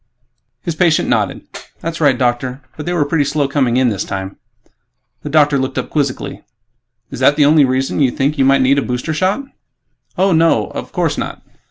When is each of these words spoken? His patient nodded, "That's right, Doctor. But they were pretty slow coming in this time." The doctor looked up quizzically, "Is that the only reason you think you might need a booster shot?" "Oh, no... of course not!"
His 0.63 0.73
patient 0.73 1.07
nodded, 1.09 1.41
"That's 1.81 2.01
right, 2.01 2.17
Doctor. 2.17 2.63
But 2.75 2.87
they 2.87 2.93
were 2.93 3.05
pretty 3.05 3.23
slow 3.23 3.47
coming 3.47 3.77
in 3.77 3.89
this 3.89 4.03
time." 4.03 4.37
The 5.21 5.29
doctor 5.29 5.59
looked 5.59 5.77
up 5.77 5.91
quizzically, 5.91 6.41
"Is 7.11 7.19
that 7.19 7.35
the 7.35 7.45
only 7.45 7.65
reason 7.65 7.99
you 7.99 8.09
think 8.09 8.39
you 8.39 8.43
might 8.43 8.63
need 8.63 8.79
a 8.79 8.81
booster 8.81 9.13
shot?" 9.13 9.43
"Oh, 10.17 10.31
no... 10.31 10.71
of 10.71 10.91
course 10.91 11.19
not!" 11.19 11.43